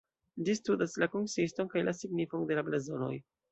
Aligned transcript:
Ĝi 0.45 0.55
studas 0.59 0.95
la 1.03 1.09
konsiston 1.17 1.71
kaj 1.75 1.85
la 1.91 1.95
signifon 2.01 2.51
de 2.51 2.61
la 2.61 2.67
blazonoj. 2.73 3.15